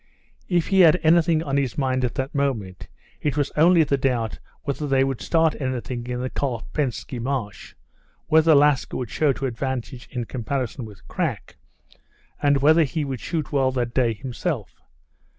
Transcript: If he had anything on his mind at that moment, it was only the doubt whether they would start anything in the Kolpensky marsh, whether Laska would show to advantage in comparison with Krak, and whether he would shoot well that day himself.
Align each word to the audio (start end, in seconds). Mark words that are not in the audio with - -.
If 0.49 0.69
he 0.69 0.79
had 0.79 0.99
anything 1.03 1.43
on 1.43 1.57
his 1.57 1.77
mind 1.77 2.03
at 2.03 2.15
that 2.15 2.33
moment, 2.33 2.87
it 3.21 3.37
was 3.37 3.51
only 3.55 3.83
the 3.83 3.99
doubt 3.99 4.39
whether 4.63 4.87
they 4.87 5.03
would 5.03 5.21
start 5.21 5.55
anything 5.61 6.07
in 6.07 6.21
the 6.21 6.29
Kolpensky 6.31 7.19
marsh, 7.19 7.75
whether 8.25 8.55
Laska 8.55 8.97
would 8.97 9.11
show 9.11 9.31
to 9.33 9.45
advantage 9.45 10.07
in 10.11 10.25
comparison 10.25 10.85
with 10.85 11.07
Krak, 11.07 11.55
and 12.41 12.63
whether 12.63 12.83
he 12.83 13.05
would 13.05 13.19
shoot 13.19 13.51
well 13.51 13.71
that 13.73 13.93
day 13.93 14.13
himself. 14.15 14.81